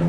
Oh, 0.00 0.04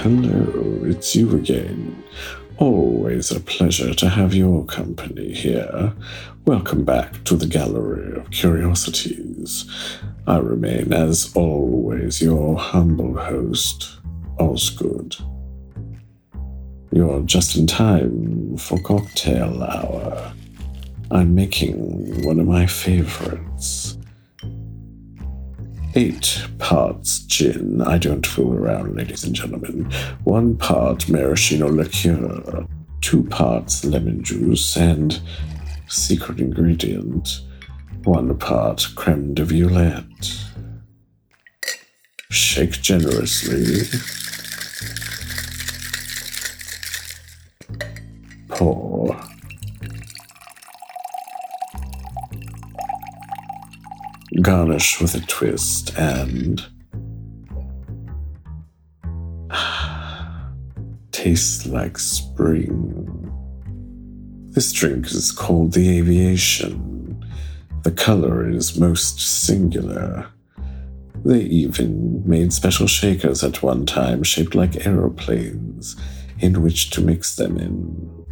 hello, 0.00 0.80
it's 0.86 1.14
you 1.14 1.36
again. 1.36 2.02
Always 2.58 3.30
a 3.30 3.38
pleasure 3.38 3.94
to 3.94 4.08
have 4.08 4.34
your 4.34 4.64
company 4.64 5.32
here. 5.32 5.92
Welcome 6.44 6.84
back 6.84 7.22
to 7.22 7.36
the 7.36 7.46
Gallery 7.46 8.16
of 8.18 8.32
Curiosities. 8.32 9.64
I 10.26 10.38
remain, 10.38 10.92
as 10.92 11.32
always, 11.36 12.20
your 12.20 12.58
humble 12.58 13.16
host, 13.16 14.00
Osgood. 14.40 15.14
You're 16.90 17.20
just 17.20 17.56
in 17.56 17.68
time 17.68 18.56
for 18.56 18.80
cocktail 18.80 19.62
hour. 19.62 20.32
I'm 21.12 21.36
making 21.36 22.24
one 22.24 22.40
of 22.40 22.48
my 22.48 22.66
favorites 22.66 23.97
eight 25.98 26.46
parts 26.58 27.18
gin. 27.26 27.82
I 27.82 27.98
don't 27.98 28.24
fool 28.24 28.54
around, 28.54 28.94
ladies 28.94 29.24
and 29.24 29.34
gentlemen. 29.34 29.90
One 30.22 30.56
part 30.56 31.08
maraschino 31.08 31.66
liqueur, 31.66 32.68
two 33.00 33.24
parts 33.24 33.84
lemon 33.84 34.22
juice, 34.22 34.76
and 34.76 35.20
secret 35.88 36.38
ingredient, 36.38 37.40
one 38.04 38.38
part 38.38 38.86
creme 38.94 39.34
de 39.34 39.44
violette. 39.44 40.38
Shake 42.30 42.80
generously. 42.80 43.82
Pour. 48.46 49.27
Garnish 54.42 55.00
with 55.00 55.14
a 55.14 55.20
twist 55.20 55.96
and 55.98 56.64
tastes 61.10 61.66
like 61.66 61.98
spring. 61.98 63.04
This 64.50 64.72
drink 64.72 65.06
is 65.06 65.32
called 65.32 65.72
the 65.72 65.98
aviation. 65.98 67.24
The 67.82 67.92
color 67.92 68.48
is 68.48 68.78
most 68.78 69.20
singular. 69.20 70.26
They 71.24 71.40
even 71.40 72.22
made 72.28 72.52
special 72.52 72.86
shakers 72.86 73.42
at 73.44 73.62
one 73.62 73.86
time 73.86 74.22
shaped 74.22 74.54
like 74.54 74.86
aeroplanes 74.86 75.96
in 76.40 76.62
which 76.62 76.90
to 76.90 77.00
mix 77.00 77.36
them 77.36 77.58
in. 77.58 78.26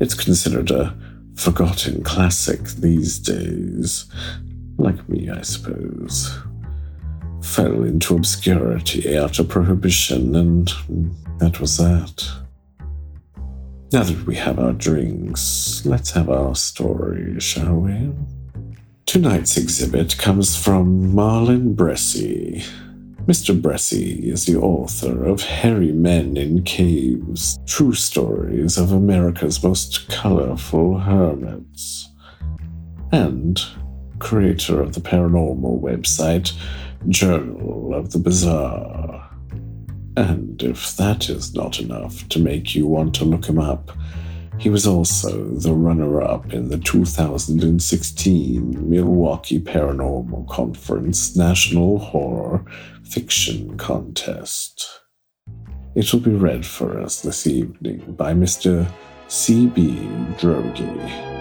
It's 0.00 0.14
considered 0.14 0.70
a 0.70 0.96
forgotten 1.34 2.02
classic 2.02 2.60
these 2.64 3.18
days, 3.18 4.06
like 4.84 5.08
me, 5.08 5.30
I 5.30 5.40
suppose, 5.40 6.38
fell 7.42 7.82
into 7.84 8.14
obscurity 8.14 9.16
after 9.16 9.42
Prohibition, 9.42 10.36
and 10.36 10.72
that 11.38 11.58
was 11.58 11.78
that. 11.78 12.28
Now 13.92 14.02
that 14.02 14.26
we 14.26 14.36
have 14.36 14.58
our 14.58 14.72
drinks, 14.72 15.84
let's 15.86 16.10
have 16.10 16.28
our 16.28 16.54
story, 16.54 17.40
shall 17.40 17.76
we? 17.76 18.12
Tonight's 19.06 19.56
exhibit 19.56 20.18
comes 20.18 20.54
from 20.54 21.14
Marlin 21.14 21.74
Bressi. 21.74 22.66
Mr. 23.26 23.58
Bressi 23.58 24.24
is 24.24 24.44
the 24.44 24.56
author 24.56 25.24
of 25.24 25.40
Hairy 25.40 25.92
Men 25.92 26.36
in 26.36 26.62
Caves 26.62 27.58
True 27.64 27.94
Stories 27.94 28.76
of 28.76 28.92
America's 28.92 29.62
Most 29.62 30.10
Colorful 30.10 30.98
Hermits. 30.98 32.10
And 33.12 33.62
creator 34.18 34.80
of 34.80 34.94
the 34.94 35.00
paranormal 35.00 35.80
website 35.80 36.52
Journal 37.08 37.94
of 37.94 38.12
the 38.12 38.18
Bizarre. 38.18 39.30
And 40.16 40.62
if 40.62 40.96
that 40.96 41.28
is 41.28 41.54
not 41.54 41.80
enough 41.80 42.28
to 42.28 42.38
make 42.38 42.74
you 42.74 42.86
want 42.86 43.14
to 43.16 43.24
look 43.24 43.46
him 43.46 43.58
up, 43.58 43.90
he 44.58 44.70
was 44.70 44.86
also 44.86 45.48
the 45.48 45.72
runner 45.72 46.22
up 46.22 46.52
in 46.52 46.68
the 46.68 46.78
2016 46.78 48.88
Milwaukee 48.88 49.60
Paranormal 49.60 50.48
Conference 50.48 51.36
National 51.36 51.98
Horror 51.98 52.64
Fiction 53.02 53.76
Contest. 53.76 55.00
It 55.96 56.12
will 56.12 56.20
be 56.20 56.30
read 56.30 56.64
for 56.64 57.00
us 57.00 57.22
this 57.22 57.46
evening 57.46 58.14
by 58.16 58.32
Mr. 58.32 58.88
C.B. 59.28 59.96
Droege. 60.38 61.33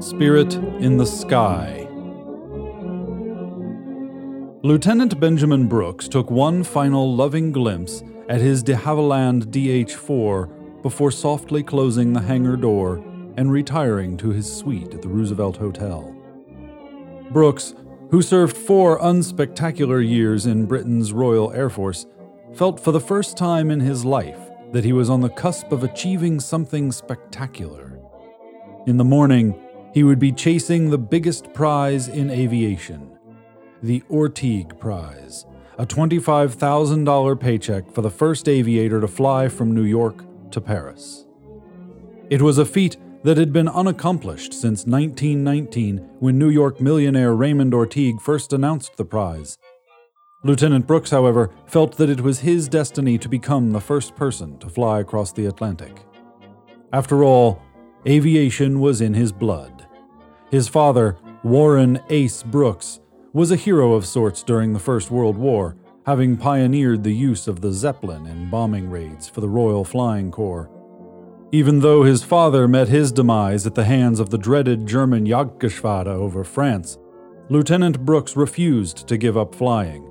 Spirit 0.00 0.54
in 0.54 0.96
the 0.96 1.04
Sky. 1.04 1.86
Lieutenant 4.62 5.20
Benjamin 5.20 5.68
Brooks 5.68 6.08
took 6.08 6.30
one 6.30 6.64
final 6.64 7.14
loving 7.14 7.52
glimpse 7.52 8.02
at 8.30 8.40
his 8.40 8.62
de 8.62 8.74
Havilland 8.74 9.50
DH 9.50 9.92
4 9.92 10.46
before 10.82 11.10
softly 11.10 11.62
closing 11.62 12.14
the 12.14 12.20
hangar 12.22 12.56
door 12.56 13.04
and 13.36 13.52
retiring 13.52 14.16
to 14.16 14.30
his 14.30 14.50
suite 14.50 14.94
at 14.94 15.02
the 15.02 15.08
Roosevelt 15.08 15.58
Hotel. 15.58 16.16
Brooks, 17.30 17.74
who 18.10 18.22
served 18.22 18.56
four 18.56 18.98
unspectacular 19.00 20.00
years 20.00 20.46
in 20.46 20.64
Britain's 20.64 21.12
Royal 21.12 21.52
Air 21.52 21.68
Force, 21.68 22.06
felt 22.54 22.80
for 22.80 22.92
the 22.92 23.00
first 23.00 23.36
time 23.36 23.70
in 23.70 23.80
his 23.80 24.02
life 24.06 24.40
that 24.72 24.84
he 24.84 24.94
was 24.94 25.10
on 25.10 25.20
the 25.20 25.28
cusp 25.28 25.72
of 25.72 25.84
achieving 25.84 26.40
something 26.40 26.90
spectacular. 26.90 28.00
In 28.86 28.96
the 28.96 29.04
morning, 29.04 29.54
he 29.92 30.02
would 30.04 30.18
be 30.18 30.32
chasing 30.32 30.90
the 30.90 30.98
biggest 30.98 31.52
prize 31.52 32.08
in 32.08 32.30
aviation 32.30 33.10
the 33.82 34.02
Orteig 34.10 34.78
Prize, 34.78 35.46
a 35.78 35.86
$25,000 35.86 37.40
paycheck 37.40 37.90
for 37.90 38.02
the 38.02 38.10
first 38.10 38.46
aviator 38.46 39.00
to 39.00 39.08
fly 39.08 39.48
from 39.48 39.74
New 39.74 39.84
York 39.84 40.22
to 40.50 40.60
Paris. 40.60 41.24
It 42.28 42.42
was 42.42 42.58
a 42.58 42.66
feat 42.66 42.98
that 43.22 43.38
had 43.38 43.52
been 43.52 43.68
unaccomplished 43.68 44.52
since 44.52 44.86
1919 44.86 45.98
when 46.18 46.38
New 46.38 46.50
York 46.50 46.80
millionaire 46.80 47.34
Raymond 47.34 47.72
Orteig 47.72 48.20
first 48.20 48.52
announced 48.52 48.96
the 48.96 49.04
prize. 49.04 49.56
Lieutenant 50.42 50.86
Brooks, 50.86 51.10
however, 51.10 51.50
felt 51.66 51.96
that 51.96 52.08
it 52.08 52.20
was 52.20 52.40
his 52.40 52.68
destiny 52.68 53.18
to 53.18 53.28
become 53.28 53.72
the 53.72 53.80
first 53.80 54.14
person 54.16 54.58
to 54.58 54.68
fly 54.68 55.00
across 55.00 55.32
the 55.32 55.46
Atlantic. 55.46 56.02
After 56.92 57.24
all, 57.24 57.62
aviation 58.06 58.80
was 58.80 59.00
in 59.00 59.14
his 59.14 59.32
blood. 59.32 59.86
His 60.50 60.68
father, 60.68 61.18
Warren 61.42 62.00
Ace 62.08 62.42
Brooks, 62.42 63.00
was 63.32 63.50
a 63.50 63.56
hero 63.56 63.92
of 63.92 64.06
sorts 64.06 64.42
during 64.42 64.72
the 64.72 64.80
First 64.80 65.10
World 65.10 65.36
War, 65.36 65.76
having 66.06 66.36
pioneered 66.36 67.04
the 67.04 67.14
use 67.14 67.46
of 67.46 67.60
the 67.60 67.72
Zeppelin 67.72 68.26
in 68.26 68.50
bombing 68.50 68.90
raids 68.90 69.28
for 69.28 69.40
the 69.40 69.48
Royal 69.48 69.84
Flying 69.84 70.30
Corps. 70.30 70.70
Even 71.52 71.80
though 71.80 72.04
his 72.04 72.24
father 72.24 72.66
met 72.66 72.88
his 72.88 73.12
demise 73.12 73.66
at 73.66 73.74
the 73.74 73.84
hands 73.84 74.18
of 74.18 74.30
the 74.30 74.38
dreaded 74.38 74.86
German 74.86 75.26
Jagdgeschwader 75.26 76.06
over 76.06 76.42
France, 76.42 76.98
Lieutenant 77.48 78.04
Brooks 78.04 78.36
refused 78.36 79.06
to 79.08 79.16
give 79.16 79.36
up 79.36 79.54
flying. 79.54 80.08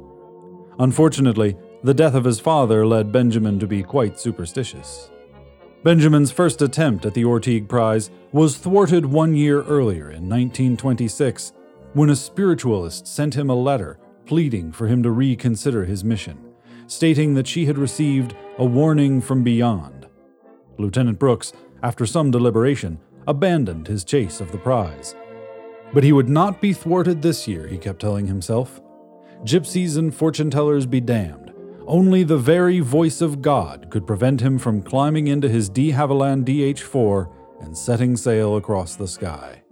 Unfortunately, 0.79 1.57
the 1.83 1.93
death 1.93 2.13
of 2.13 2.25
his 2.25 2.39
father 2.39 2.85
led 2.85 3.11
Benjamin 3.11 3.59
to 3.59 3.67
be 3.67 3.83
quite 3.83 4.19
superstitious. 4.19 5.09
Benjamin's 5.81 6.31
first 6.31 6.61
attempt 6.61 7.05
at 7.05 7.13
the 7.13 7.23
Orteig 7.23 7.69
Prize 7.69 8.09
was 8.33 8.57
thwarted 8.57 9.05
one 9.05 9.33
year 9.33 9.63
earlier 9.63 10.11
in 10.11 10.27
1926 10.27 11.53
when 11.93 12.09
a 12.09 12.15
spiritualist 12.17 13.07
sent 13.07 13.33
him 13.33 13.49
a 13.49 13.55
letter 13.55 13.97
pleading 14.25 14.73
for 14.73 14.87
him 14.87 15.01
to 15.01 15.09
reconsider 15.09 15.85
his 15.85 16.03
mission, 16.03 16.37
stating 16.87 17.33
that 17.33 17.47
she 17.47 17.65
had 17.65 17.77
received 17.77 18.35
a 18.57 18.65
warning 18.65 19.21
from 19.21 19.41
beyond. 19.41 20.05
Lieutenant 20.77 21.17
Brooks, 21.17 21.53
after 21.81 22.05
some 22.05 22.29
deliberation, 22.29 22.99
abandoned 23.25 23.87
his 23.87 24.03
chase 24.03 24.41
of 24.41 24.51
the 24.51 24.57
prize. 24.57 25.15
But 25.93 26.03
he 26.03 26.11
would 26.11 26.29
not 26.29 26.59
be 26.59 26.73
thwarted 26.73 27.21
this 27.21 27.47
year, 27.47 27.67
he 27.67 27.77
kept 27.77 28.01
telling 28.01 28.27
himself. 28.27 28.81
Gypsies 29.43 29.97
and 29.97 30.13
fortune 30.13 30.51
tellers 30.51 30.85
be 30.85 30.99
damned. 30.99 31.48
Only 31.89 32.21
the 32.21 32.37
very 32.37 32.81
voice 32.81 33.19
of 33.19 33.41
God 33.41 33.87
could 33.89 34.05
prevent 34.05 34.41
him 34.41 34.59
from 34.59 34.83
climbing 34.83 35.25
into 35.25 35.49
his 35.49 35.69
de 35.69 35.91
Havilland 35.91 36.45
DH 36.45 36.81
4 36.81 37.31
and 37.61 37.75
setting 37.75 38.15
sail 38.15 38.57
across 38.57 38.95
the 38.95 39.07
sky. 39.07 39.63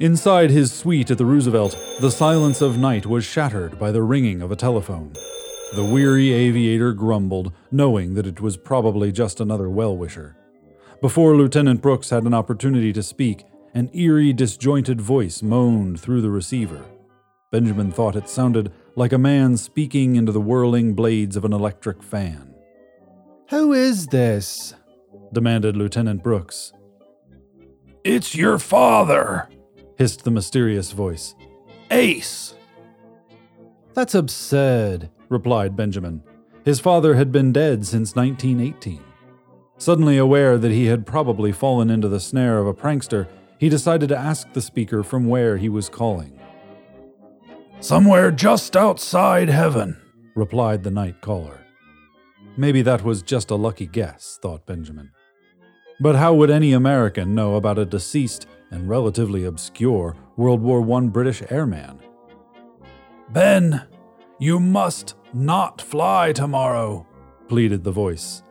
Inside 0.00 0.50
his 0.50 0.72
suite 0.72 1.12
at 1.12 1.18
the 1.18 1.24
Roosevelt, 1.24 1.78
the 2.00 2.10
silence 2.10 2.60
of 2.60 2.76
night 2.76 3.06
was 3.06 3.24
shattered 3.24 3.78
by 3.78 3.92
the 3.92 4.02
ringing 4.02 4.42
of 4.42 4.50
a 4.50 4.56
telephone. 4.56 5.12
The 5.76 5.84
weary 5.84 6.32
aviator 6.32 6.92
grumbled, 6.94 7.52
knowing 7.70 8.14
that 8.14 8.26
it 8.26 8.40
was 8.40 8.56
probably 8.56 9.12
just 9.12 9.38
another 9.38 9.70
well 9.70 9.96
wisher. 9.96 10.36
Before 11.00 11.36
Lieutenant 11.36 11.80
Brooks 11.80 12.10
had 12.10 12.24
an 12.24 12.34
opportunity 12.34 12.92
to 12.94 13.04
speak, 13.04 13.44
an 13.72 13.88
eerie, 13.94 14.32
disjointed 14.32 15.00
voice 15.00 15.42
moaned 15.42 16.00
through 16.00 16.22
the 16.22 16.30
receiver. 16.30 16.84
Benjamin 17.54 17.92
thought 17.92 18.16
it 18.16 18.28
sounded 18.28 18.72
like 18.96 19.12
a 19.12 19.16
man 19.16 19.56
speaking 19.56 20.16
into 20.16 20.32
the 20.32 20.40
whirling 20.40 20.94
blades 20.94 21.36
of 21.36 21.44
an 21.44 21.52
electric 21.52 22.02
fan. 22.02 22.52
Who 23.50 23.72
is 23.72 24.08
this? 24.08 24.74
demanded 25.32 25.76
Lieutenant 25.76 26.20
Brooks. 26.20 26.72
It's 28.02 28.34
your 28.34 28.58
father, 28.58 29.48
hissed 29.96 30.24
the 30.24 30.32
mysterious 30.32 30.90
voice. 30.90 31.36
Ace. 31.92 32.56
That's 33.92 34.16
absurd, 34.16 35.08
replied 35.28 35.76
Benjamin. 35.76 36.24
His 36.64 36.80
father 36.80 37.14
had 37.14 37.30
been 37.30 37.52
dead 37.52 37.86
since 37.86 38.16
1918. 38.16 39.00
Suddenly 39.78 40.18
aware 40.18 40.58
that 40.58 40.72
he 40.72 40.86
had 40.86 41.06
probably 41.06 41.52
fallen 41.52 41.88
into 41.88 42.08
the 42.08 42.18
snare 42.18 42.58
of 42.58 42.66
a 42.66 42.74
prankster, 42.74 43.28
he 43.58 43.68
decided 43.68 44.08
to 44.08 44.18
ask 44.18 44.52
the 44.54 44.60
speaker 44.60 45.04
from 45.04 45.28
where 45.28 45.56
he 45.56 45.68
was 45.68 45.88
calling. 45.88 46.40
Somewhere 47.84 48.30
just 48.30 48.76
outside 48.76 49.50
heaven, 49.50 50.00
replied 50.34 50.82
the 50.82 50.90
night 50.90 51.20
caller. 51.20 51.60
Maybe 52.56 52.80
that 52.80 53.04
was 53.04 53.20
just 53.20 53.50
a 53.50 53.56
lucky 53.56 53.86
guess, 53.86 54.38
thought 54.40 54.64
Benjamin. 54.64 55.10
But 56.00 56.16
how 56.16 56.32
would 56.32 56.48
any 56.48 56.72
American 56.72 57.34
know 57.34 57.56
about 57.56 57.78
a 57.78 57.84
deceased 57.84 58.46
and 58.70 58.88
relatively 58.88 59.44
obscure 59.44 60.16
World 60.38 60.62
War 60.62 60.80
I 60.96 61.08
British 61.08 61.42
airman? 61.50 62.00
Ben, 63.28 63.82
you 64.38 64.58
must 64.58 65.14
not 65.34 65.82
fly 65.82 66.32
tomorrow, 66.32 67.06
pleaded 67.48 67.84
the 67.84 67.92
voice. 67.92 68.42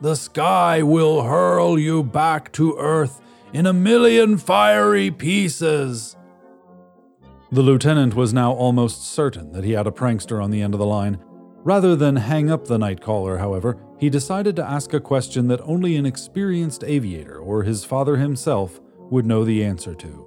The 0.00 0.14
sky 0.14 0.80
will 0.84 1.24
hurl 1.24 1.76
you 1.76 2.04
back 2.04 2.52
to 2.52 2.76
Earth 2.78 3.20
in 3.52 3.66
a 3.66 3.72
million 3.72 4.38
fiery 4.38 5.10
pieces. 5.10 6.16
The 7.52 7.62
lieutenant 7.62 8.14
was 8.14 8.32
now 8.32 8.52
almost 8.52 9.04
certain 9.04 9.52
that 9.52 9.62
he 9.62 9.72
had 9.72 9.86
a 9.86 9.90
prankster 9.90 10.42
on 10.42 10.50
the 10.50 10.62
end 10.62 10.72
of 10.72 10.80
the 10.80 10.86
line. 10.86 11.22
Rather 11.64 11.94
than 11.94 12.16
hang 12.16 12.50
up 12.50 12.66
the 12.66 12.78
night 12.78 13.02
caller, 13.02 13.36
however, 13.36 13.76
he 13.98 14.08
decided 14.08 14.56
to 14.56 14.64
ask 14.64 14.94
a 14.94 15.00
question 15.00 15.48
that 15.48 15.60
only 15.60 15.96
an 15.96 16.06
experienced 16.06 16.82
aviator 16.82 17.38
or 17.38 17.62
his 17.62 17.84
father 17.84 18.16
himself 18.16 18.80
would 19.10 19.26
know 19.26 19.44
the 19.44 19.62
answer 19.62 19.94
to. 19.94 20.26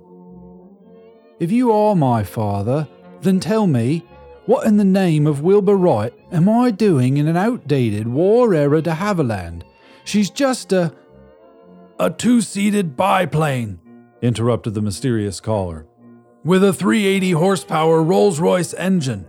If 1.40 1.52
you 1.52 1.72
are 1.72 1.96
my 1.96 2.24
father, 2.24 2.88
then 3.22 3.40
tell 3.40 3.66
me, 3.66 4.06
what 4.46 4.68
in 4.68 4.78
the 4.78 4.86
name 4.86 5.26
of 5.26 5.42
Wilbur 5.42 5.76
Wright 5.76 6.14
am 6.32 6.48
I 6.48 6.70
doing 6.70 7.18
in 7.18 7.28
an 7.28 7.36
outdated 7.36 8.08
war 8.08 8.54
era 8.54 8.84
de 8.84 8.92
Havilland? 8.92 9.64
She's 10.04 10.30
just 10.30 10.72
a. 10.72 10.94
A 12.00 12.12
two 12.12 12.42
seated 12.42 12.96
biplane, 12.96 13.80
interrupted 14.22 14.76
the 14.76 14.82
mysterious 14.82 15.40
caller, 15.40 15.88
with 16.46 16.64
a 16.64 16.72
380 16.72 17.32
horsepower 17.32 18.04
Rolls 18.04 18.40
Royce 18.40 18.74
engine. 18.76 19.26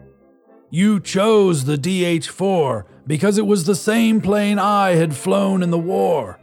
You 0.68 1.00
chose 1.00 1.64
the 1.64 1.78
DH 1.78 2.26
4 2.26 2.86
because 3.06 3.38
it 3.38 3.46
was 3.46 3.64
the 3.64 3.74
same 3.74 4.20
plane 4.20 4.58
I 4.58 4.90
had 4.96 5.16
flown 5.16 5.62
in 5.62 5.70
the 5.70 5.78
war. 5.78 6.38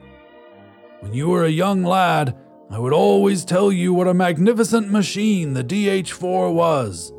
When 1.01 1.13
you 1.13 1.29
were 1.29 1.45
a 1.45 1.49
young 1.49 1.83
lad, 1.83 2.35
I 2.71 2.79
would 2.79 2.93
always 2.93 3.45
tell 3.45 3.71
you 3.71 3.93
what 3.93 4.07
a 4.07 4.15
magnificent 4.15 4.89
machine 4.89 5.53
the 5.53 5.63
DH 5.63 6.09
4 6.09 6.51
was. 6.51 7.13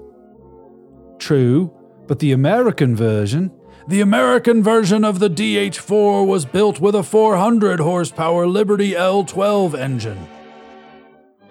True, 1.18 1.72
but 2.08 2.18
the 2.18 2.32
American 2.32 2.96
version. 2.96 3.52
The 3.86 4.00
American 4.00 4.64
version 4.64 5.04
of 5.04 5.20
the 5.20 5.28
DH 5.28 5.76
4 5.76 6.26
was 6.26 6.44
built 6.44 6.80
with 6.80 6.96
a 6.96 7.04
400 7.04 7.78
horsepower 7.78 8.48
Liberty 8.48 8.92
L12 8.92 9.78
engine. 9.78 10.26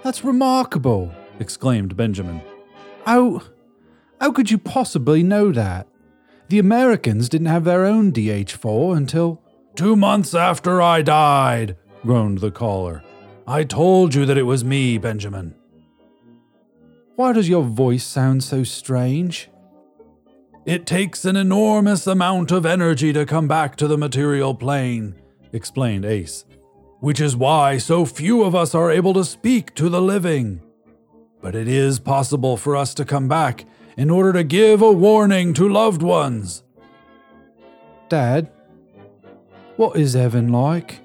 That's 0.03 0.25
remarkable, 0.25 1.13
exclaimed 1.39 1.95
Benjamin. 1.95 2.41
How, 3.06 3.41
how 4.19 4.31
could 4.31 4.51
you 4.51 4.57
possibly 4.57 5.24
know 5.24 5.51
that? 5.51 5.88
The 6.50 6.59
Americans 6.59 7.30
didn't 7.30 7.47
have 7.47 7.63
their 7.63 7.85
own 7.85 8.12
DH 8.12 8.51
4 8.51 8.95
until. 8.95 9.41
Two 9.75 9.95
months 9.95 10.35
after 10.35 10.81
I 10.81 11.01
died, 11.01 11.77
groaned 12.03 12.38
the 12.39 12.51
caller. 12.51 13.03
I 13.47 13.63
told 13.63 14.13
you 14.13 14.25
that 14.25 14.38
it 14.38 14.44
was 14.44 14.63
me, 14.63 14.97
Benjamin. 14.97 15.56
Why 17.15 17.33
does 17.33 17.50
your 17.50 17.63
voice 17.63 18.03
sound 18.03 18.44
so 18.44 18.63
strange? 18.63 19.50
It 20.65 20.85
takes 20.85 21.25
an 21.25 21.35
enormous 21.35 22.07
amount 22.07 22.51
of 22.51 22.65
energy 22.65 23.12
to 23.13 23.25
come 23.25 23.47
back 23.47 23.75
to 23.77 23.88
the 23.88 23.97
material 23.97 24.56
plane, 24.56 25.15
explained 25.51 26.06
Ace, 26.06 26.45
which 27.01 27.19
is 27.19 27.35
why 27.35 27.77
so 27.77 28.06
few 28.06 28.44
of 28.44 28.56
us 28.56 28.74
are 28.74 28.89
able 28.89 29.13
to 29.15 29.25
speak 29.25 29.75
to 29.75 29.89
the 29.89 30.01
living. 30.01 30.62
But 31.44 31.56
it 31.56 31.68
is 31.68 32.00
possible 32.00 32.56
for 32.56 32.78
us 32.78 32.94
to 32.94 33.04
come 33.04 33.28
back 33.28 33.66
in 33.98 34.10
order 34.10 34.31
to 34.31 34.45
give 34.45 34.81
a 34.81 34.94
warning 34.94 35.54
to 35.56 35.68
loved 35.68 36.01
ones. 36.01 36.63
Dad, 38.07 38.50
what 39.75 39.98
is 39.98 40.13
heaven 40.13 40.54
like? 40.54 41.01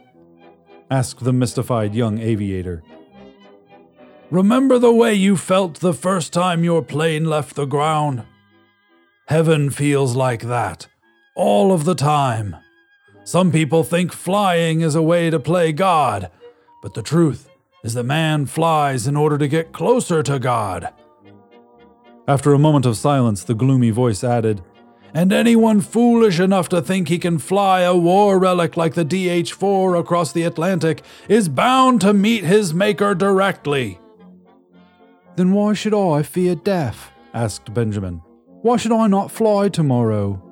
asked 0.91 1.25
the 1.25 1.33
mystified 1.33 1.93
young 1.93 2.21
aviator. 2.21 2.85
Remember 4.31 4.79
the 4.79 4.93
way 4.93 5.13
you 5.13 5.37
felt 5.37 5.81
the 5.81 5.93
first 5.93 6.33
time 6.33 6.63
your 6.63 6.83
plane 6.83 7.25
left 7.25 7.57
the 7.57 7.67
ground? 7.67 8.23
Heaven 9.27 9.71
feels 9.71 10.15
like 10.15 10.43
that, 10.43 10.87
all 11.35 11.73
of 11.73 11.85
the 11.85 11.97
time. 11.97 12.57
Some 13.25 13.51
people 13.51 13.83
think 13.83 14.13
flying 14.13 14.83
is 14.83 14.95
a 14.95 15.03
way 15.03 15.31
to 15.31 15.41
play 15.41 15.73
God, 15.73 16.31
but 16.81 16.95
the 16.95 17.03
truth 17.03 17.48
is 17.83 17.95
the 17.95 18.03
man 18.03 18.47
flies 18.47 19.07
in 19.07 19.17
order 19.17 19.39
to 19.39 19.49
get 19.49 19.73
closer 19.73 20.23
to 20.23 20.39
God. 20.39 20.93
After 22.27 22.53
a 22.53 22.59
moment 22.59 22.85
of 22.85 22.97
silence, 22.97 23.45
the 23.45 23.55
gloomy 23.55 23.91
voice 23.91 24.23
added, 24.23 24.63
And 25.15 25.33
anyone 25.33 25.81
foolish 25.81 26.39
enough 26.41 26.69
to 26.71 26.83
think 26.83 27.09
he 27.09 27.19
can 27.19 27.39
fly 27.39 27.81
a 27.81 27.97
war 27.97 28.39
relic 28.39 28.77
like 28.77 28.95
the 28.95 29.05
DH 29.05 29.53
4 29.53 29.95
across 29.97 30.33
the 30.33 30.43
Atlantic 30.43 31.03
is 31.29 31.49
bound 31.49 32.01
to 32.03 32.13
meet 32.13 32.45
his 32.45 32.75
maker 32.75 33.15
directly. 33.15 33.99
Then 35.37 35.53
why 35.53 35.73
should 35.75 35.95
I 35.95 36.23
fear 36.23 36.55
death? 36.57 37.13
asked 37.33 37.73
Benjamin. 37.73 38.21
Why 38.63 38.77
should 38.77 38.93
I 38.93 39.07
not 39.07 39.31
fly 39.31 39.69
tomorrow? 39.69 40.43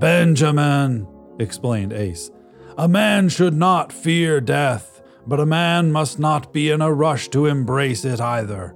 Benjamin, 0.00 1.06
explained 1.38 1.92
Ace, 1.92 2.30
a 2.76 2.88
man 2.88 3.28
should 3.28 3.54
not 3.54 3.92
fear 3.92 4.40
death, 4.40 4.89
but 5.26 5.40
a 5.40 5.46
man 5.46 5.92
must 5.92 6.18
not 6.18 6.52
be 6.52 6.70
in 6.70 6.80
a 6.80 6.92
rush 6.92 7.28
to 7.28 7.46
embrace 7.46 8.04
it 8.04 8.20
either. 8.20 8.74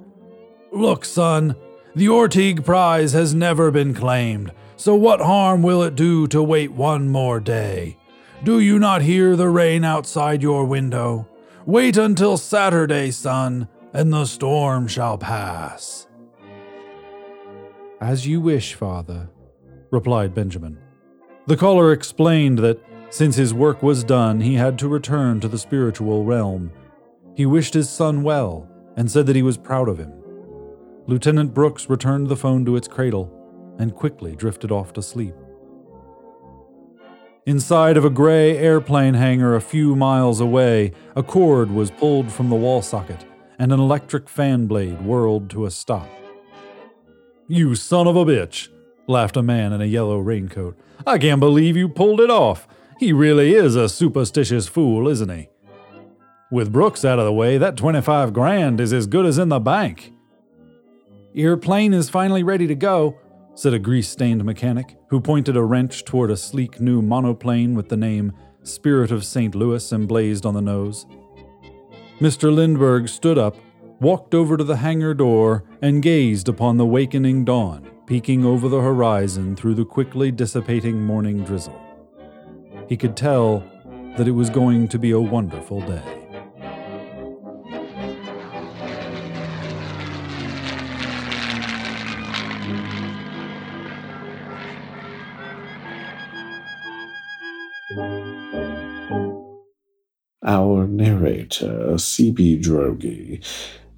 Look, 0.73 1.05
son, 1.05 1.57
the 1.95 2.07
Orteig 2.07 2.65
Prize 2.65 3.13
has 3.13 3.35
never 3.35 3.71
been 3.71 3.95
claimed, 3.95 4.53
so 4.77 4.95
what 4.95 5.21
harm 5.21 5.63
will 5.63 5.83
it 5.83 5.95
do 5.95 6.27
to 6.29 6.43
wait 6.43 6.73
one 6.73 7.09
more 7.09 7.41
day? 7.41 7.97
Do 8.43 8.61
you 8.61 8.79
not 8.79 9.03
hear 9.03 9.37
the 9.37 9.49
rain 9.49 9.85
outside 9.85 10.43
your 10.43 10.65
window? 10.65 11.29
Wait 11.67 11.97
until 11.97 12.37
Saturday, 12.37 13.11
son, 13.11 13.69
and 13.93 14.13
the 14.13 14.27
storm 14.27 14.89
shall 14.89 15.17
pass. 15.17 16.07
As 18.01 18.27
you 18.27 18.41
wish, 18.41 18.75
father, 18.75 19.31
replied 19.91 20.35
Benjamin. 20.35 20.79
The 21.47 21.57
caller 21.57 21.93
explained 21.93 22.59
that 22.59 22.83
since 23.14 23.37
his 23.37 23.54
work 23.54 23.80
was 23.80 24.02
done, 24.02 24.40
he 24.40 24.54
had 24.54 24.76
to 24.76 24.88
return 24.88 25.38
to 25.38 25.47
the 25.47 25.56
spiritual 25.56 26.25
realm. 26.25 26.73
He 27.37 27.47
wished 27.47 27.73
his 27.73 27.88
son 27.88 28.25
well 28.25 28.68
and 28.97 29.09
said 29.09 29.26
that 29.26 29.37
he 29.37 29.42
was 29.42 29.56
proud 29.56 29.88
of 29.88 29.99
him. 29.99 30.12
Lieutenant 31.06 31.54
Brooks 31.54 31.88
returned 31.88 32.26
the 32.26 32.35
phone 32.35 32.64
to 32.64 32.75
its 32.75 32.88
cradle 32.88 33.30
and 33.78 33.94
quickly 33.94 34.35
drifted 34.35 34.73
off 34.73 34.92
to 34.94 35.00
sleep. 35.00 35.33
Inside 37.47 37.97
of 37.97 38.04
a 38.04 38.11
gray 38.11 38.59
airplane 38.59 39.14
hangar 39.14 39.54
a 39.54 39.61
few 39.61 39.94
miles 39.94 40.40
away, 40.40 40.90
a 41.14 41.23
cord 41.23 41.71
was 41.71 41.92
pulled 41.92 42.33
from 42.33 42.50
the 42.50 42.56
wall 42.56 42.83
socket 42.83 43.25
and 43.61 43.73
an 43.73 43.78
electric 43.78 44.28
fan 44.28 44.66
blade 44.66 45.00
whirled 45.02 45.49
to 45.50 45.66
a 45.66 45.71
stop. 45.71 46.09
You 47.47 47.76
son 47.76 48.09
of 48.09 48.16
a 48.16 48.25
bitch, 48.25 48.71
laughed 49.06 49.37
a 49.37 49.42
man 49.42 49.73
in 49.73 49.80
a 49.80 49.87
yellow 49.87 50.18
raincoat. 50.18 50.76
I 51.06 51.18
can't 51.18 51.38
believe 51.38 51.76
you 51.76 51.88
pulled 51.88 52.21
it 52.21 52.30
off. 52.30 52.66
He 52.99 53.13
really 53.13 53.55
is 53.55 53.77
a 53.77 53.89
superstitious 53.89 54.69
fool, 54.69 55.09
isn't 55.09 55.31
he? 55.31 55.49
With 56.51 56.73
Brooks 56.73 57.05
out 57.05 57.19
of 57.19 57.25
the 57.25 57.33
way, 57.33 57.59
that 57.59 57.77
25 57.77 58.33
grand 58.33 58.81
is 58.81 58.93
as 58.93 59.07
good 59.07 59.27
as 59.27 59.39
in 59.39 59.49
the 59.49 59.59
bank. 59.59 60.13
Your 61.33 61.57
plane 61.57 61.93
is 61.93 62.09
finally 62.09 62.43
ready 62.43 62.67
to 62.67 62.75
go, 62.75 63.19
said 63.55 63.75
a 63.75 63.79
grease 63.79 64.09
stained 64.09 64.45
mechanic 64.45 64.97
who 65.09 65.21
pointed 65.21 65.57
a 65.57 65.63
wrench 65.63 66.05
toward 66.05 66.31
a 66.31 66.37
sleek 66.37 66.81
new 66.81 67.03
monoplane 67.03 67.75
with 67.75 67.89
the 67.89 67.97
name 67.97 68.33
Spirit 68.63 69.11
of 69.11 69.25
St. 69.25 69.55
Louis 69.55 69.93
emblazed 69.93 70.47
on 70.47 70.55
the 70.55 70.63
nose. 70.63 71.07
Mr. 72.21 72.55
Lindbergh 72.55 73.09
stood 73.09 73.37
up 73.37 73.57
walked 74.01 74.35
over 74.35 74.57
to 74.57 74.65
the 74.65 74.77
hangar 74.77 75.15
door, 75.15 75.65
and 75.81 76.03
gazed 76.03 76.49
upon 76.49 76.77
the 76.77 76.87
wakening 76.87 77.45
dawn 77.45 77.91
peeking 78.07 78.45
over 78.45 78.69
the 78.69 78.83
horizon 78.83 79.57
through 79.57 79.73
the 79.73 79.85
quickly 79.85 80.31
dissipating 80.31 81.01
morning 81.01 81.43
drizzle. 81.43 81.84
He 82.88 82.97
could 82.99 83.17
tell 83.17 83.64
that 84.17 84.29
it 84.29 84.33
was 84.33 84.50
going 84.50 84.88
to 84.88 84.99
be 84.99 85.11
a 85.11 85.21
wonderful 85.21 85.81
day. 85.81 86.03
Our 100.47 100.87
narrator, 100.87 101.97
C.B. 101.97 102.61
Droege, 102.61 103.43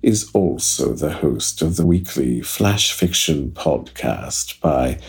is 0.00 0.31
also 0.33 0.93
the 0.93 1.11
host 1.11 1.61
of 1.61 1.75
the 1.75 1.85
weekly 1.85 2.40
flash 2.40 2.93
fiction 2.93 3.50
podcast 3.50 4.61
by 4.61 5.00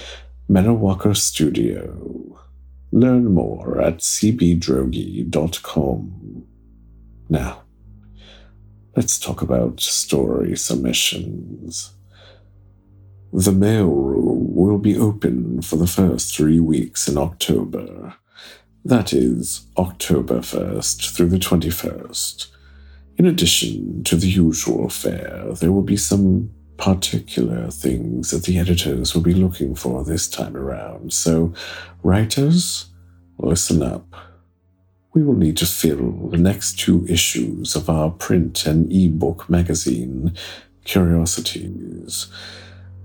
Manawaker 0.50 1.15
Studio. 1.15 2.46
Learn 2.91 3.34
more 3.34 3.82
at 3.82 3.98
cbdroege.com. 3.98 6.46
Now, 7.29 7.63
let's 8.96 9.20
talk 9.20 9.41
about 9.41 9.82
story 9.82 10.56
submissions. 10.56 11.91
The 13.34 13.51
mailroom 13.51 14.53
will 14.53 14.77
be 14.77 14.98
open 14.98 15.62
for 15.62 15.75
the 15.75 15.86
first 15.86 16.34
three 16.36 16.62
weeks 16.62 17.10
in 17.10 17.17
October. 17.17 18.15
That 18.86 19.12
is 19.12 19.67
October 19.77 20.39
1st 20.39 21.13
through 21.13 21.27
the 21.27 21.38
21st. 21.38 22.48
In 23.17 23.25
addition 23.25 24.06
to 24.06 24.15
the 24.15 24.29
usual 24.29 24.88
fare, 24.88 25.51
there 25.56 25.74
will 25.74 25.82
be 25.82 25.98
some 25.98 26.51
particular 26.77 27.69
things 27.69 28.31
that 28.31 28.43
the 28.43 28.57
editors 28.57 29.13
will 29.13 29.22
be 29.22 29.34
looking 29.34 29.75
for 29.75 30.03
this 30.03 30.27
time 30.27 30.55
around. 30.55 31.13
So, 31.13 31.53
writers, 32.03 32.88
listen 33.38 33.81
up. 33.81 34.05
We 35.13 35.24
will 35.24 35.36
need 35.36 35.57
to 35.57 35.65
fill 35.65 36.29
the 36.29 36.38
next 36.38 36.79
two 36.79 37.05
issues 37.07 37.75
of 37.75 37.89
our 37.89 38.12
print 38.12 38.65
and 38.65 38.91
e-book 38.91 39.50
magazine, 39.50 40.36
Curiosities. 40.86 42.27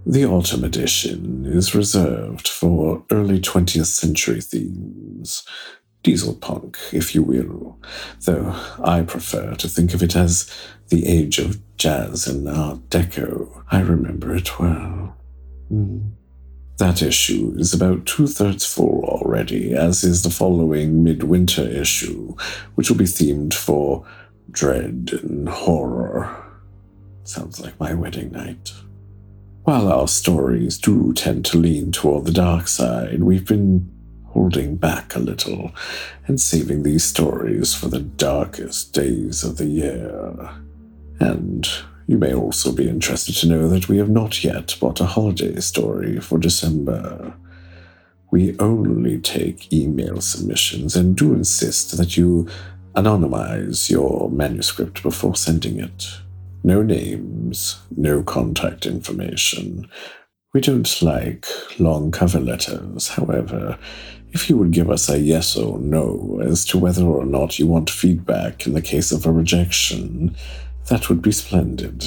The 0.05 0.25
autumn 0.25 0.65
edition 0.65 1.47
is 1.47 1.75
reserved 1.75 2.49
for 2.49 3.05
early 3.11 3.41
20th 3.41 3.87
century 3.87 4.41
themes, 4.41 5.45
diesel 6.03 6.35
punk, 6.35 6.79
if 6.93 7.15
you 7.15 7.23
will, 7.23 7.79
though 8.25 8.55
I 8.83 9.03
prefer 9.03 9.55
to 9.55 9.69
think 9.69 9.95
of 9.95 10.03
it 10.03 10.17
as 10.17 10.53
the 10.89 11.07
age 11.07 11.39
of 11.39 11.61
jazz 11.77 12.27
and 12.27 12.49
art 12.49 12.89
deco. 12.91 13.65
I 13.71 13.81
remember 13.81 14.35
it 14.35 14.59
well. 14.59 15.17
Mm. 15.73 16.13
That 16.79 17.03
issue 17.03 17.55
is 17.57 17.73
about 17.73 18.07
two 18.07 18.27
thirds 18.27 18.67
full 18.67 19.05
already, 19.05 19.75
as 19.75 20.03
is 20.03 20.23
the 20.23 20.31
following 20.31 21.05
midwinter 21.05 21.63
issue, 21.63 22.35
which 22.75 22.91
will 22.91 22.97
be 22.97 23.05
themed 23.05 23.55
for 23.55 24.05
dread 24.51 25.11
and 25.23 25.49
horror. 25.49 26.37
Sounds 27.25 27.61
like 27.61 27.79
my 27.79 27.95
wedding 27.95 28.33
night. 28.33 28.73
While 29.63 29.93
our 29.93 30.09
stories 30.09 30.77
do 30.77 31.13
tend 31.13 31.45
to 31.47 31.59
lean 31.59 31.93
toward 31.93 32.25
the 32.25 32.33
dark 32.33 32.67
side, 32.67 33.23
we've 33.23 33.47
been 33.47 33.89
holding 34.33 34.77
back 34.77 35.15
a 35.15 35.19
little 35.19 35.73
and 36.27 36.41
saving 36.41 36.83
these 36.83 37.05
stories 37.05 37.75
for 37.75 37.89
the 37.89 38.01
darkest 38.01 38.93
days 38.93 39.45
of 39.45 39.59
the 39.59 39.67
year. 39.67 40.51
And 41.21 41.69
you 42.07 42.19
may 42.19 42.35
also 42.35 42.73
be 42.73 42.89
interested 42.89 43.35
to 43.37 43.49
know 43.49 43.69
that 43.69 43.89
we 43.89 43.99
have 43.99 44.11
not 44.11 44.43
yet 44.43 44.77
bought 44.81 45.01
a 45.01 45.07
holiday 45.07 45.61
story 45.61 46.19
for 46.21 46.39
December. 46.39 47.35
We 48.31 48.57
only 48.59 49.19
take 49.19 49.73
email 49.73 50.21
submissions 50.21 50.97
and 50.97 51.17
do 51.17 51.33
insist 51.33 51.97
that 51.97 52.17
you 52.17 52.49
anonymize 52.95 53.91
your 53.91 54.31
manuscript 54.31 55.03
before 55.03 55.37
sending 55.37 55.79
it. 55.79 56.09
No 56.65 56.83
names, 56.83 57.81
no 57.97 58.23
contact 58.23 58.87
information. 58.87 59.89
We 60.53 60.61
don't 60.61 61.01
like 61.01 61.47
long 61.79 62.11
cover 62.11 62.39
letters, 62.39 63.09
however. 63.09 63.79
If 64.33 64.51
you 64.51 64.59
would 64.59 64.71
give 64.71 64.91
us 64.91 65.09
a 65.09 65.19
yes 65.19 65.57
or 65.57 65.79
no 65.79 66.43
as 66.45 66.67
to 66.67 66.79
whether 66.79 67.05
or 67.05 67.25
not 67.25 67.59
you 67.59 67.67
want 67.67 67.89
feedback 67.89 68.67
in 68.67 68.75
the 68.75 68.83
case 68.83 69.13
of 69.13 69.25
a 69.25 69.33
rejection, 69.33 70.37
that 70.91 71.09
would 71.09 71.23
be 71.23 71.33
splendid. 71.33 72.05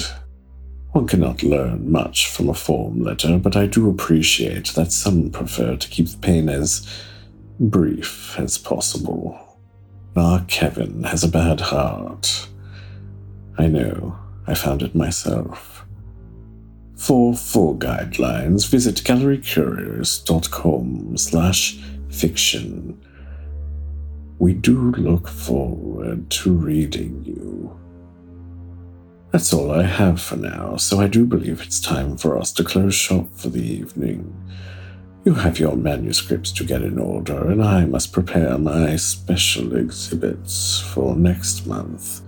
One 0.92 1.08
cannot 1.08 1.42
learn 1.42 1.90
much 1.90 2.28
from 2.30 2.48
a 2.48 2.54
form 2.54 3.02
letter, 3.02 3.36
but 3.36 3.56
I 3.56 3.66
do 3.66 3.90
appreciate 3.90 4.68
that 4.74 4.92
some 4.92 5.30
prefer 5.30 5.74
to 5.74 5.88
keep 5.88 6.06
the 6.06 6.18
pain 6.18 6.48
as 6.48 6.88
brief 7.58 8.38
as 8.38 8.58
possible. 8.58 9.58
Our 10.14 10.44
Kevin 10.46 11.02
has 11.02 11.24
a 11.24 11.28
bad 11.28 11.60
heart. 11.60 12.48
I 13.58 13.66
know. 13.66 14.16
I 14.46 14.54
found 14.54 14.82
it 14.82 14.94
myself. 14.94 15.84
For 16.96 17.34
full 17.34 17.76
guidelines, 17.76 18.68
visit 18.68 18.96
gallerycurious.com 18.96 21.16
slash 21.18 21.78
fiction. 22.08 22.98
We 24.38 24.54
do 24.54 24.92
look 24.92 25.28
forward 25.28 26.30
to 26.30 26.52
reading 26.52 27.22
you. 27.24 27.78
That's 29.30 29.52
all 29.52 29.70
I 29.70 29.82
have 29.82 30.22
for 30.22 30.36
now, 30.36 30.76
so 30.76 31.00
I 31.00 31.08
do 31.08 31.26
believe 31.26 31.60
it's 31.60 31.80
time 31.80 32.16
for 32.16 32.38
us 32.38 32.50
to 32.52 32.64
close 32.64 32.94
shop 32.94 33.28
for 33.34 33.50
the 33.50 33.62
evening. 33.62 34.32
You 35.24 35.34
have 35.34 35.58
your 35.58 35.76
manuscripts 35.76 36.50
to 36.52 36.64
get 36.64 36.80
in 36.82 36.98
order, 36.98 37.50
and 37.50 37.62
I 37.62 37.84
must 37.84 38.12
prepare 38.12 38.56
my 38.56 38.96
special 38.96 39.76
exhibits 39.76 40.80
for 40.80 41.14
next 41.14 41.66
month. 41.66 42.22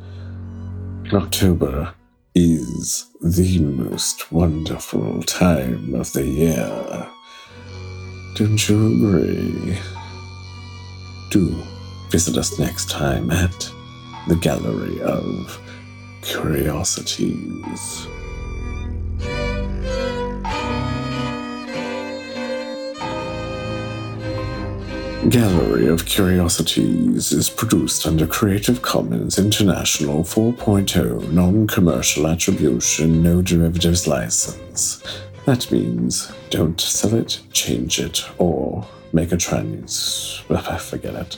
In 1.04 1.14
October 1.14 1.94
is 2.40 3.06
the 3.20 3.58
most 3.58 4.30
wonderful 4.30 5.20
time 5.24 5.92
of 5.94 6.12
the 6.12 6.24
year. 6.24 7.10
Don't 8.36 8.68
you 8.68 8.86
agree? 8.94 9.76
Do 11.30 11.60
visit 12.10 12.36
us 12.36 12.56
next 12.56 12.90
time 12.90 13.32
at 13.32 13.68
the 14.28 14.36
Gallery 14.36 15.00
of 15.00 15.60
Curiosities. 16.22 18.06
Gallery 25.26 25.88
of 25.88 26.06
Curiosities 26.06 27.32
is 27.32 27.50
produced 27.50 28.06
under 28.06 28.24
Creative 28.24 28.80
Commons 28.80 29.36
International 29.36 30.22
4.0 30.22 31.32
non 31.32 31.66
commercial 31.66 32.28
attribution, 32.28 33.20
no 33.20 33.42
derivatives 33.42 34.06
license. 34.06 35.02
That 35.44 35.70
means 35.72 36.32
don't 36.50 36.80
sell 36.80 37.14
it, 37.14 37.40
change 37.52 37.98
it, 37.98 38.24
or 38.38 38.86
make 39.12 39.32
a 39.32 39.36
trans. 39.36 40.36
Forget 40.78 41.14
it. 41.14 41.36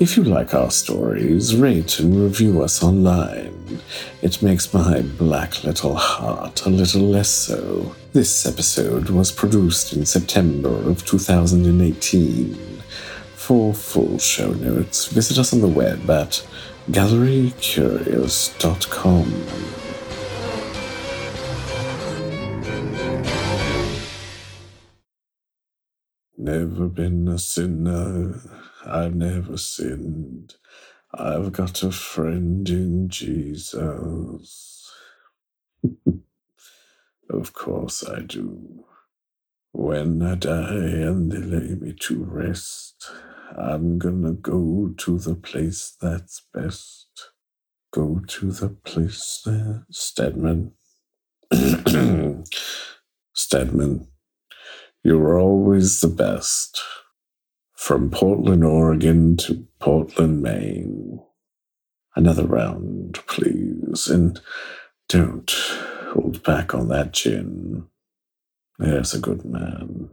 If 0.00 0.16
you 0.16 0.24
like 0.24 0.54
our 0.54 0.70
stories, 0.70 1.54
rate 1.54 2.00
and 2.00 2.18
review 2.18 2.62
us 2.62 2.82
online. 2.82 3.80
It 4.22 4.42
makes 4.42 4.72
my 4.72 5.02
black 5.02 5.62
little 5.62 5.94
heart 5.94 6.64
a 6.64 6.70
little 6.70 7.02
less 7.02 7.28
so. 7.28 7.94
This 8.14 8.46
episode 8.46 9.10
was 9.10 9.30
produced 9.30 9.92
in 9.92 10.06
September 10.06 10.74
of 10.90 11.04
2018. 11.04 12.71
For 13.42 13.74
full 13.74 14.18
show 14.18 14.52
notes, 14.52 15.06
visit 15.06 15.36
us 15.36 15.52
on 15.52 15.62
the 15.62 15.66
web 15.66 16.08
at 16.08 16.46
gallerycurious.com. 16.88 19.46
Never 26.38 26.86
been 26.86 27.26
a 27.26 27.36
sinner, 27.36 28.40
I've 28.86 29.16
never 29.16 29.58
sinned. 29.58 30.54
I've 31.12 31.50
got 31.50 31.82
a 31.82 31.90
friend 31.90 32.68
in 32.68 33.08
Jesus. 33.08 34.88
of 37.28 37.52
course 37.52 38.08
I 38.08 38.20
do. 38.20 38.84
When 39.72 40.22
I 40.22 40.36
die 40.36 40.74
and 40.74 41.32
they 41.32 41.38
lay 41.38 41.74
me 41.74 41.92
to 42.02 42.22
rest, 42.22 43.10
I'm 43.56 43.98
gonna 43.98 44.32
go 44.32 44.94
to 44.96 45.18
the 45.18 45.34
place 45.34 45.96
that's 46.00 46.42
best. 46.52 47.08
Go 47.92 48.20
to 48.26 48.50
the 48.52 48.70
place 48.70 49.42
there. 49.44 49.84
Stedman. 49.90 50.72
Stedman, 53.34 54.08
you're 55.02 55.38
always 55.38 56.00
the 56.00 56.08
best. 56.08 56.80
From 57.74 58.10
Portland, 58.10 58.64
Oregon 58.64 59.36
to 59.38 59.66
Portland, 59.80 60.40
Maine. 60.40 61.20
Another 62.14 62.46
round, 62.46 63.18
please, 63.26 64.08
and 64.08 64.40
don't 65.08 65.50
hold 66.12 66.42
back 66.42 66.74
on 66.74 66.88
that 66.88 67.12
gin. 67.12 67.86
There's 68.78 69.14
a 69.14 69.18
good 69.18 69.44
man. 69.44 70.10